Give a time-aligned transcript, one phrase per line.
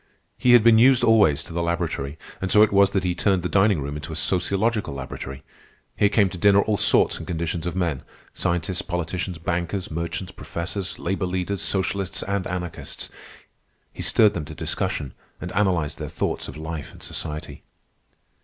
[0.35, 3.43] He had been used always to the laboratory, and so it was that he turned
[3.43, 5.43] the dining room into a sociological laboratory.
[5.95, 11.27] Here came to dinner all sorts and conditions of men,—scientists, politicians, bankers, merchants, professors, labor
[11.27, 13.11] leaders, socialists, and anarchists.
[13.93, 17.61] He stirred them to discussion, and analyzed their thoughts of life and society.